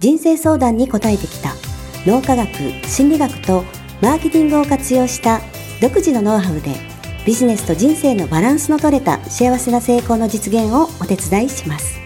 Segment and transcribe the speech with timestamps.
[0.00, 1.52] 人生相談に応えてきた
[2.06, 2.48] 脳科学
[2.88, 3.64] 心理学と
[4.00, 5.42] マーケティングを活用した
[5.82, 6.74] 独自のノウハウで
[7.26, 12.00] ビジネスと人生のバランスの取れた幸せな成功の実現をお手伝いします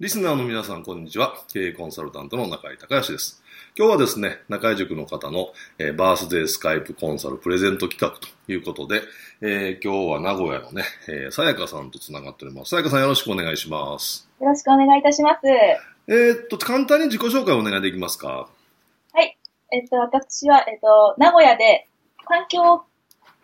[0.00, 1.32] リスナーの皆さん、こんにちは。
[1.48, 3.42] 経営コンサルタントの中井隆義です。
[3.78, 9.02] 今日はですね、中井塾の方の、えーバースデースカイプコンサルプレゼント企画ということで、
[9.42, 12.70] えー今日は名古屋のね、えーさやかさんとつながっております。
[12.70, 14.30] さやかさんよろしくお願いします。
[14.40, 15.40] よろしくお願いいたします。
[16.08, 18.48] えーっと、簡単に自己紹介お願いできますか？
[19.12, 19.36] はい。
[19.70, 21.86] えっと、私は、えっと、名古屋で
[22.24, 22.82] 環境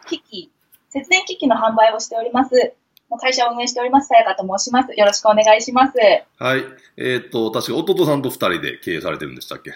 [0.09, 0.51] 機器、
[0.89, 2.73] 節電機器の販売をしております。
[3.21, 4.95] 会社を運営しております、さやかと申します。
[4.99, 5.99] よろしくお願いします。
[6.39, 6.65] はい。
[6.97, 9.73] えーっと、確か弟さんと二人で経営されてるんでしたっけ？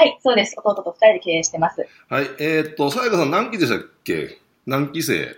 [0.00, 0.54] はい、そうです。
[0.58, 1.86] 弟と二人で経営してます。
[2.08, 2.24] はい。
[2.38, 4.38] えーっと、さやかさん何期でしたっけ？
[4.66, 5.34] 何期生？9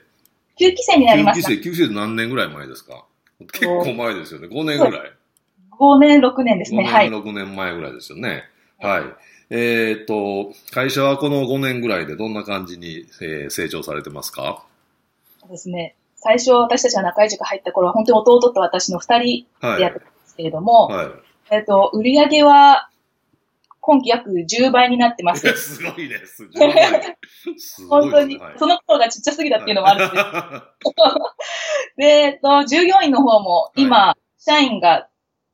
[0.56, 1.50] 期生になりま ?9 期した。
[1.50, 3.04] 生、9期生って何年ぐらい前ですか？
[3.52, 4.46] 結構前ですよね。
[4.46, 5.12] 5年ぐらい。
[5.72, 6.84] 5年、6年ですね。
[6.84, 7.20] 5はい年、。
[7.22, 8.44] 6年前ぐらいですよね。
[8.78, 9.02] はい。
[9.50, 14.64] えーっと、会社はこの5年ぐらいでどんな感じに、えー成長されてますか？
[15.40, 15.96] そうですね。
[16.14, 19.76] 最初、私たちが中井塾入った頃は、本当に弟と私の二人はい。
[19.78, 21.08] でやってたんですけれども、はい。
[21.50, 22.88] えっと、売り上げは、
[23.82, 25.46] 今期約10倍になってます。
[25.58, 26.48] すごいです。
[27.58, 30.24] す本当に、はいその頃がちっちゃすぎたっていうのもあるんです
[31.98, 35.08] で、えっと、従業員の方も今、社員が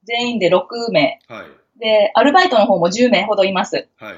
[0.05, 1.19] 全員で6名。
[1.27, 1.47] はい。
[1.81, 3.89] で、アルバイトの方も10名ほどいます。
[3.97, 4.17] はい。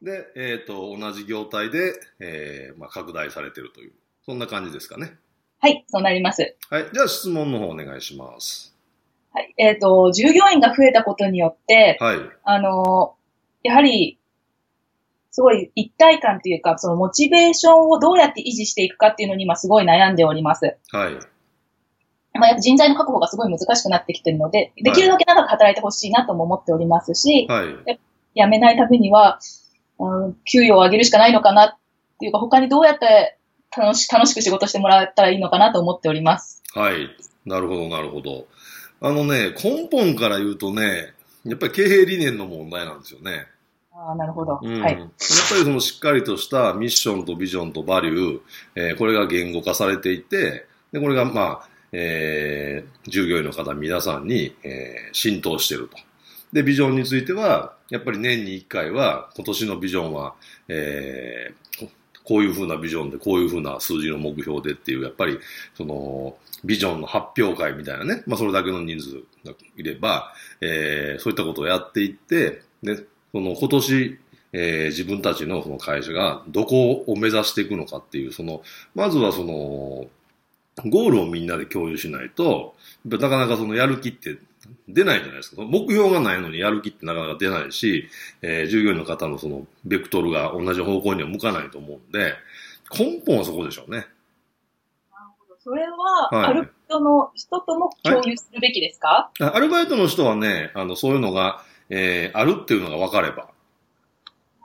[0.00, 3.92] で、えーっと、同じ業態で、えーまあ、拡大されてるという、
[4.24, 5.16] そんな感じですかね。
[5.58, 6.54] はい、そうなります。
[6.70, 6.86] はい。
[6.92, 8.73] じゃあ質問の方お願いします。
[9.34, 9.54] はい。
[9.58, 12.16] えっ、と、従業員が増えたことによって、はい。
[12.44, 13.16] あの、
[13.64, 14.18] やはり、
[15.32, 20.76] すごい一体感というか、そのモチベーションをどうやって維持していくかっていうのに今すごい悩んでおります。
[20.92, 21.14] はい。
[22.34, 27.98] まあ、やっぱ人材の確保がすごい難しくなってきてるので、できるだけ長く働いてほしいなとも思っておりますし、はい。
[28.36, 29.40] 辞めないためには、
[29.98, 31.76] うん、給与を上げるしかないのかなっ
[32.20, 33.36] ていうか、他にどうやって
[33.76, 36.62] 楽し楽しく仕事してもらったらいいのかなと思っております。
[36.74, 37.08] はい。
[37.44, 38.46] なるほど、なるほど。
[39.00, 41.12] あのね、根本から言うとね、
[41.44, 43.46] やっぱり経営理念の問題なんですよね。
[43.92, 44.58] ああ、なるほど。
[44.62, 44.80] うん。
[44.80, 44.98] はい。
[44.98, 48.40] やっぱりそのしっかりとしたミッションとビジョンとバリュー、
[48.76, 55.96] えーこれが言語化されていて、で、これがまあ、えー従業員の方皆さんに、えー浸透してると。
[56.52, 60.34] で、ビジョンについては、やっぱり年に1回は、今年のビジョンは、
[60.68, 61.88] えー
[62.24, 65.38] こういう風なビジョンで、こういう風な数字の目標でっていう、やっぱり、
[65.76, 69.14] その、ビジョンの発表会みたいなね、まあそれだけの人数
[69.44, 72.96] がいれば、えーそういったことをやっていって、で、
[73.32, 74.18] その今年、
[74.52, 78.62] えー自分たちのその会社がどこを目指していくのかっていう、その、
[78.94, 80.06] まずはその、
[80.90, 82.74] ゴールをみんなで共有しないと、
[83.04, 84.38] なかなかそのやる気って
[84.88, 85.62] 出ないじゃないですか。
[85.62, 88.08] 目標がないのにやる気ってなかなか出ないし、
[88.42, 92.34] えー従業員の方のそのベクトルが同じ方向には向かないと思うんで、
[92.98, 94.06] 根本はそこでしょうね。
[95.60, 103.48] それは、はいある人の人とも共有するべきですか、あアルバイトの人はね、あの、そういうのが、えーあるっていうのが分かれば。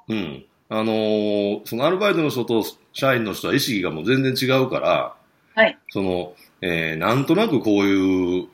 [0.09, 0.45] うん。
[0.67, 5.15] あのーそのアルバイトの人と社員の人は意識がもう全然違うから、
[5.55, 5.77] はい。
[5.89, 8.47] その、えーなんとなくこういう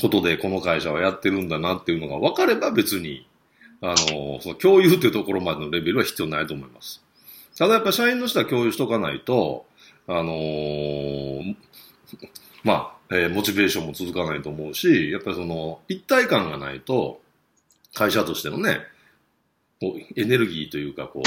[0.00, 3.26] ことでこの会社はやってるんだなっていうのが分かれば別に、
[3.80, 7.02] あのーその共有っていうところまでのレベルは必要ないと思います。
[7.56, 9.66] ただやっぱ社員の人は共有しとかないと、
[10.06, 11.54] あのー
[12.64, 17.20] まあ、えーモチベーションも続かないと思うし、やっぱりその、一体感がないと、
[17.94, 18.80] 会社としてのね、
[19.80, 21.22] こうエネルギーというか、こ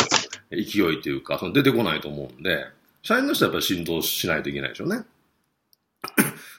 [0.52, 2.66] う、勢いというか、その出てこないと思うんで、
[3.04, 5.04] 社員の人はやっぱり浸透しないといけないでしょうね。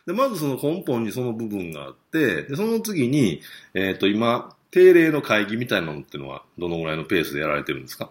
[0.08, 3.43] で、まずその根本にその部分があって、で、その次に、
[3.75, 8.10] えっ、と、今、定例の会議みたいなのっていうのは、どのぐらいのペースでやられてるんですか？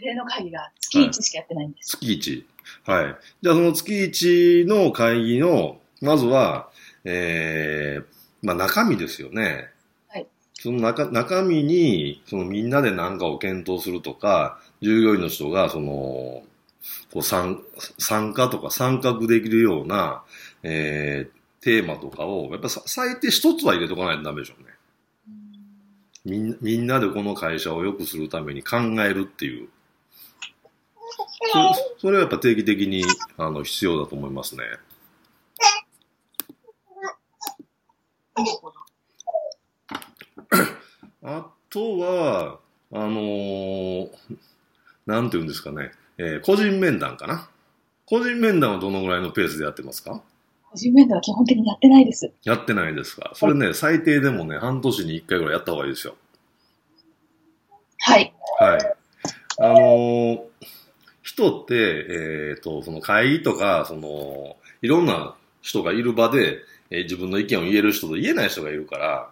[0.00, 1.98] 例の会議が月1しかやってないんです。
[1.98, 2.46] 月
[2.86, 2.90] 1。
[2.90, 3.16] はい。
[3.42, 6.70] じゃあその月1の会議の、まずは、
[7.04, 8.04] えー、
[8.46, 9.68] まあ中身ですよね。
[10.08, 10.26] はい。
[10.54, 16.42] その中、中身に、そのみんなで何かを検討するとか、従業員の人が、その、
[17.12, 17.62] こう参
[17.98, 20.22] 参加とか参画できるような、
[20.62, 24.68] えー、テーマとかを、やっぱさ最低一つは入れとかないとダメでしょうね。
[26.24, 29.68] みんみんなでこの会社を良くするために考えるっていう。
[31.52, 33.04] そそれはやっぱ定期的に
[33.36, 34.64] あの必要だと思いますね。
[41.22, 42.58] あとは、
[42.92, 44.08] あのー
[45.08, 47.48] なんて言うんですかね、えー個人面談かな。
[48.04, 50.22] 個人面談はどのぐらいのペースでやってますか？
[50.70, 52.30] 個人面談は基本的にやってないです。
[52.44, 56.14] やってないですかそれね、最低でもね、半年に1回ぐらいやった方がいいですよ。
[58.00, 58.34] はい。
[58.60, 58.80] はい。
[59.60, 60.40] あのー
[61.22, 61.74] 人って、
[62.54, 66.58] えっ、と、その会議とか、その、いろんな人がいる場で、
[66.90, 69.30] えー自分の意見を言える人と言えない人がいるから、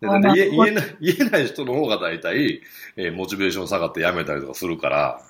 [0.00, 2.60] だって言えない、言えない人の方が大体、
[2.96, 5.20] えーモチベーション下がって辞めたりとかするから、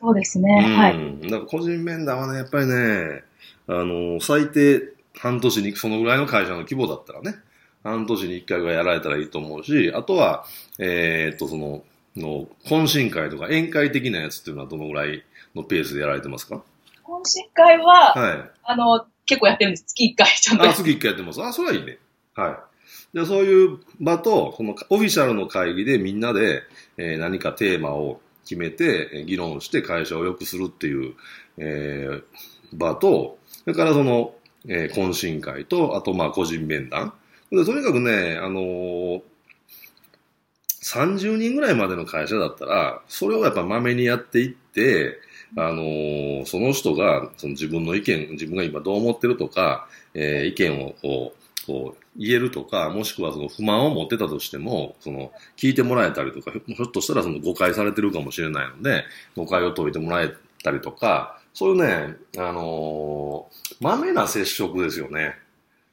[0.00, 0.62] そうですね。
[0.76, 0.94] はい。
[0.94, 1.20] うん。
[1.22, 3.22] だから個人面談はね、やっぱりね、
[3.66, 7.34] あのー最低半年に、そのぐらいの会社の規模だったらね、
[7.82, 10.44] 半年に一回ぐらいやられたらいいと思うし、あとは、
[10.78, 11.82] えーっと、その、
[12.16, 15.22] の、懇親会とか宴会的なやつっていうのはどのぐらい
[15.54, 16.62] のペースでやられてますか？
[17.04, 18.50] 懇親会は、はい。
[18.64, 19.84] あの、結構やってるんです。
[19.86, 20.64] 月1回ちゃんと。
[20.64, 21.42] あ、月一回やってます。
[21.42, 21.98] あ、それはいいね。
[22.34, 22.69] はい。
[23.14, 26.62] で、そういう場と、そのオフィシャルの会議でみんなで、
[26.96, 31.14] えー何かテーマを決めて、議論して会社を良くするっていう、
[31.58, 32.22] えー
[32.72, 34.34] 場と、それからその、
[34.68, 37.12] えー懇親会と、あとまあ個人面談。
[37.50, 39.22] でとにかくね、あのー
[40.82, 45.18] 30人ぐらいまでの会社だったら、それをやっぱまめにやっていって、
[45.56, 59.04] あのーその人がその自分の意見、自分が今どう思ってるとか、えー意見をこう、こう言えるとか、もしくはその不満を持ってたとしても、その聞いてもらえたりとか、ひょっとしたらその誤解されてるかもしれないので、
[59.36, 65.34] 誤解を解いてもらえたりとか、そういうね、あのー、まめな接触ですよね。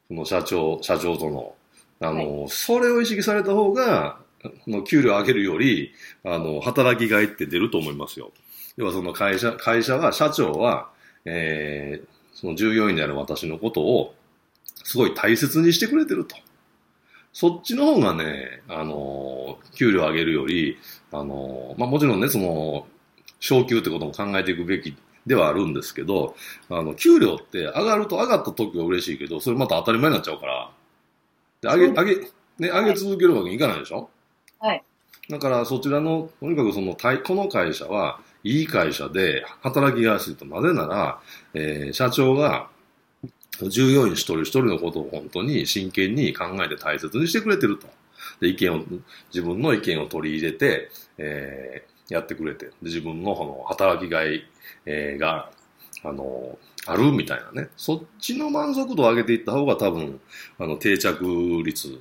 [0.08, 1.54] その社長、社長との。
[2.00, 5.94] あのーそれを意識された方が、あの給料上げるより、
[6.24, 8.32] あの、働きがいって出ると思いますよ。
[8.78, 10.90] 要はその会社、会社は、社長は、
[11.26, 14.14] えーその従業員である私のことを、
[14.88, 16.38] すごい大切にしてくれてると。
[17.34, 20.78] そっちの方がね、あの、給料上げるより、
[21.12, 22.88] あの、まあ、もちろんね、その、
[23.42, 24.96] 昇給ってことも考えていくべき
[25.26, 26.36] ではあるんですけど、
[26.70, 30.72] あの、給料って上がると上がった時は嬉しいけど、それまた当たり前になっちゃうから、
[31.62, 32.22] で、上げ、上げ、
[32.60, 34.10] ね、上げ続けるわけにいかないでしょ？
[34.60, 34.82] はい。
[35.30, 40.46] だからそちらの、とにかくその、対この会社は、いい会社で働きやすいと。
[40.46, 41.20] なぜなら、
[41.54, 42.70] えー社長が、
[43.64, 47.88] 従業員一人一人のことを本当に真剣に考えて大切にしてくれてると。
[48.40, 48.84] で、意見を、
[49.34, 54.46] 自分の意見を取り入れて、えーやってくれて、で自分のこの働きがい、
[54.86, 55.52] えーが、
[56.04, 57.70] あの、あるみたいなね。
[57.76, 60.20] そっちの満足度を上げていった方が多分、
[60.58, 62.00] あの、定着率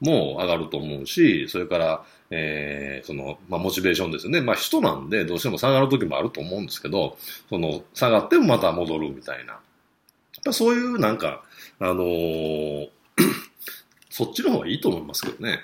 [0.00, 4.42] も上がると思うし、それから、えーその、まあ、モチベーションですよね。
[4.42, 7.16] まあ、人なんでどうしても下がる時もあると思うんですけど、
[7.48, 9.60] その、下がってもまた戻るみたいな。
[10.38, 11.42] やっぱそういうなんか、
[11.80, 12.88] あのー
[14.10, 15.60] そっちの方がいいと思いますけどね。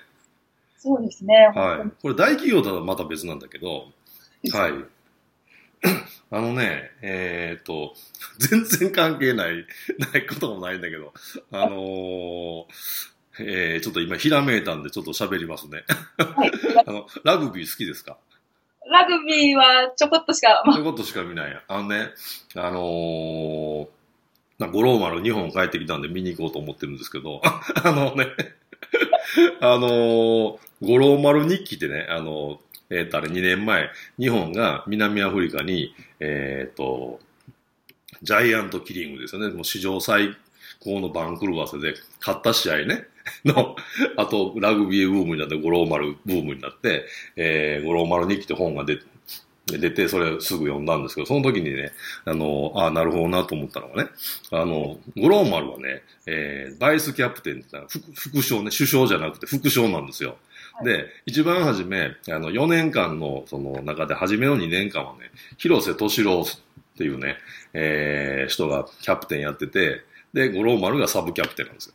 [0.78, 1.50] そうですね。
[1.54, 1.90] はい。
[2.02, 3.92] これ大企業だとまた別なんだけど、
[4.52, 4.72] はい。
[6.30, 7.94] あのね、えーっと、
[8.38, 9.66] 全然関係ない、
[10.12, 11.12] ないこともないんだけど、
[11.52, 12.64] あのー
[13.40, 15.84] えー、ちょっと今ひらめいたんでちょっと喋りますね。
[16.18, 16.52] はい。
[16.86, 18.16] あの、ラグビー好きですか？
[18.86, 21.62] ラグビーはちょこっとしか、まそういうことしか見ないや。
[21.66, 22.10] あのね、
[22.54, 23.88] あのー、
[24.58, 28.28] な五郎丸2本帰ってきたんで見に行こうと思ってるんですけど、 あのね、
[29.60, 37.20] あのー、五郎丸日記ってね、あのー、えっ、と、あれ2年前、日本が南アフリカに、えっ、と、
[38.22, 39.48] ジャイアントキリングですよね。
[39.54, 40.36] もう史上最
[40.80, 43.06] 高の番狂わせで、勝った試合ね。
[43.44, 43.76] の、
[44.16, 47.06] あと、ラグビーブームになって、五郎丸ブームになって、
[47.36, 49.04] えー、五郎丸日記って本が出て、
[49.66, 51.92] 出て、それすぐ読んだんですけど、その時にね、
[52.24, 54.10] あの、ああ、なるほどなと思ったのがね、
[54.50, 60.30] あの、五郎丸はね、えー、バイスキャプテンってのは副副将ね、首相じゃなくて副将なんですよ。
[60.30, 60.38] はい
[60.82, 67.36] で、一番初め、あの、4年間の、その中で、初めの2年間はね、広瀬敏郎っていうね、
[67.74, 70.00] えー、人がキャプテンやってて、
[70.32, 71.94] で、五郎丸がサブキャプテンなんですよ。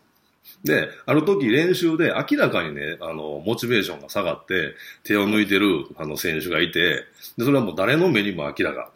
[0.64, 7.06] で、ある時練習で明らかにね、あの、モチベーションが下がって、手を抜いてる、あの、選手がいて、
[7.38, 8.92] で、それはもう誰の目にも明らか。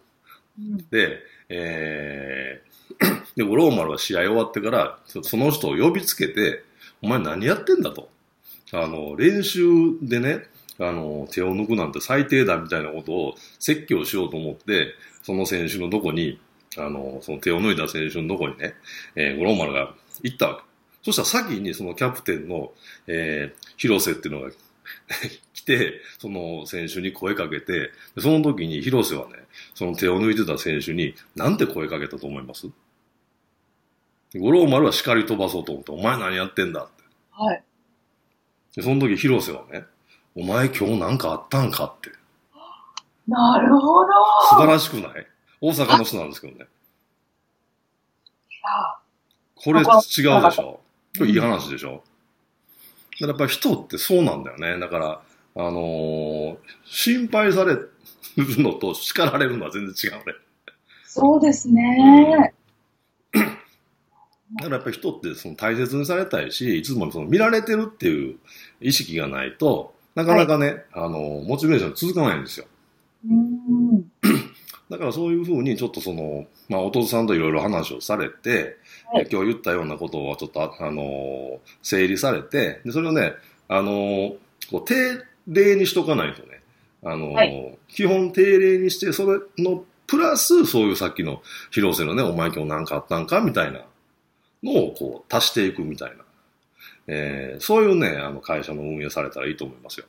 [0.60, 1.20] うんで、
[1.50, 6.64] えー、 で、五郎丸は試合終わってから、そその人を呼びつけて、
[7.02, 8.10] お前何やってんだと。
[8.72, 9.68] あの、練習
[10.02, 10.44] でね、
[10.80, 16.40] あの、手を抜くなんて最低だみたいなことを説教しようと思って、その選手のどこに、
[16.78, 18.74] あの、その手を抜いた選手のどこにね、
[19.16, 20.73] えー、五郎丸が行ったわけ。
[21.04, 22.72] そしたら先にそのキャプテンの、
[23.08, 24.52] えー、広瀬っていうのが
[25.54, 29.36] 来て、その選手に声かけて、その時に広瀬はね、
[29.76, 32.68] その手を抜いてた選手に、なんて声かけたと思います？
[34.36, 36.84] 五郎丸は叱り飛ばそうと思って、お前何やってんだ？
[36.84, 37.04] って。
[37.32, 37.64] はい。
[38.76, 39.86] で、その時広瀬はね、
[40.36, 41.86] お前今日なんかあったんか？
[41.86, 42.12] って。
[43.28, 44.08] なるほど。
[44.50, 45.28] 素晴らしくない？
[45.62, 46.66] 大阪の人なんですけどね。
[46.66, 48.98] いや
[49.56, 49.86] これ違う
[50.42, 50.82] でしょ
[51.18, 52.04] これいい話でしょ、
[53.22, 54.80] うん、やっぱり人ってそうなんだよね。
[54.80, 55.22] だから、
[55.56, 57.90] あのー、心配される
[58.38, 60.34] のと叱られるのは全然違うね。
[61.06, 62.54] そうですね。
[64.56, 68.38] だからやっぱり人ってその大切にされたいし、いつもその見られてるっていう
[68.82, 72.66] 意識がないと、なかなかね、はい、あの、モチベーション続かないんですよ。
[73.30, 74.13] うん
[74.94, 78.78] だからそういうふうにちょっとその、まあ、弟さんといろいろ話をされて、
[79.12, 83.34] はい、今日言ったようなことをちょっと、あの整理されて、で、それをね、
[83.68, 84.36] あの
[84.70, 84.94] こう、定
[85.48, 86.62] 例にしとかないとね、
[87.04, 93.82] あの、はい、基本定例にして、それの、プラス、そういうさっきの広瀬のね、お前今日何かあったんかみたいな
[94.62, 96.24] のをこう足していくみたいな。
[97.08, 100.06] えー、そういうね、あの会社の運営されたらいいと思いますよ。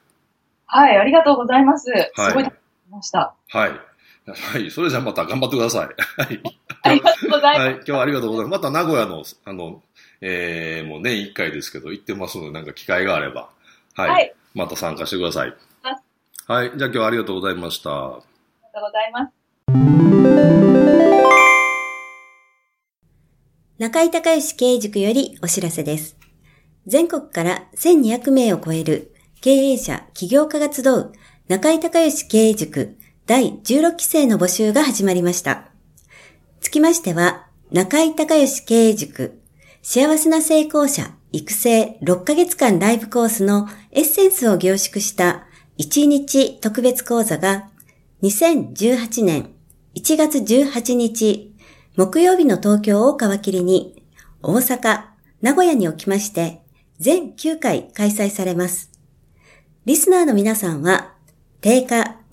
[0.66, 1.90] はい、ありがとうございます。
[1.90, 2.52] はい、すごい
[2.90, 3.34] ました。
[3.48, 3.93] はい。
[4.26, 4.70] はい。
[4.70, 5.88] それじゃあまた頑張ってください。
[6.22, 6.40] はい。
[6.82, 7.66] ありがとうございます。
[7.66, 7.74] はい。
[7.74, 8.62] 今日はありがとうございます。
[8.62, 9.82] また名古屋の、あの、
[10.20, 13.50] えー、もう年1回ですけど、行ってますので、なんか機会があれば、
[13.94, 14.10] はい。
[14.10, 15.54] はい、また参加してください。
[16.46, 16.72] はい。
[16.76, 17.90] じゃあ今日はありがとうございました。
[17.90, 19.32] ありがとうございます。
[23.78, 26.16] 中井隆義経営塾よりお知らせです。
[26.86, 31.12] 全国から1200名を超える経営者、起業家が集う
[31.48, 35.68] 中井隆義経営塾第16期生の募集が始まりました。
[36.60, 39.40] つきましては、中井隆義経営塾
[39.82, 45.46] 幸せな成功者育成6ヶ月間ライブコースのエッセンスを凝縮した
[45.78, 47.70] 1日特別講座が
[48.22, 49.50] 2018年
[49.94, 51.54] 1月18日
[51.96, 54.04] 木曜日の東京を皮切りに
[54.42, 55.04] 大阪、
[55.40, 56.60] 名古屋におきまして
[56.98, 58.90] 全9回開催されます。
[59.86, 61.14] リスナーの皆さんは
[61.62, 62.13] 定価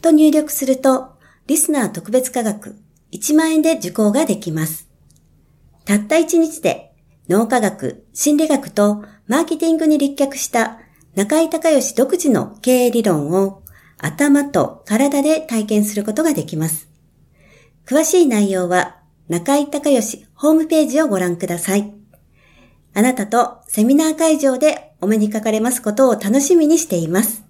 [0.00, 2.76] と入力すると、リスナー特別価格
[3.12, 4.88] 1万円で受講ができます。
[5.84, 6.92] たった1日で
[7.28, 10.78] 脳科学、心理学とマーケティングに立脚した
[11.14, 13.62] 中井隆義独自の経営理論を
[13.98, 16.88] 頭と体で体験することができます。
[17.86, 21.92] 詳しい内容は中井隆義ホームページをご覧ください。
[22.94, 27.49] あなたとセミナー会場でお目にかかれますことを楽しみにしています。